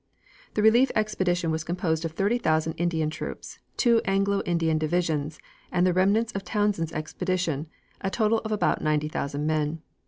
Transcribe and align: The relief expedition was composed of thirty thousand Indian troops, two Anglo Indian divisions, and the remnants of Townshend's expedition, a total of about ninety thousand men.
The 0.55 0.63
relief 0.63 0.89
expedition 0.95 1.51
was 1.51 1.63
composed 1.63 2.05
of 2.05 2.13
thirty 2.13 2.39
thousand 2.39 2.73
Indian 2.79 3.11
troops, 3.11 3.59
two 3.77 4.01
Anglo 4.03 4.41
Indian 4.47 4.79
divisions, 4.79 5.37
and 5.71 5.85
the 5.85 5.93
remnants 5.93 6.31
of 6.33 6.43
Townshend's 6.43 6.91
expedition, 6.91 7.67
a 8.03 8.09
total 8.09 8.39
of 8.39 8.51
about 8.51 8.81
ninety 8.81 9.09
thousand 9.09 9.45
men. 9.45 9.83